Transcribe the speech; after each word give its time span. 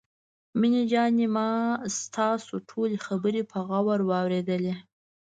مينه 0.59 0.83
جانې 0.91 1.27
ما 1.35 1.49
ستاسو 1.99 2.53
ټولې 2.69 2.97
خبرې 3.07 3.41
په 3.51 3.57
غور 3.67 3.99
واورېدلې. 4.09 4.73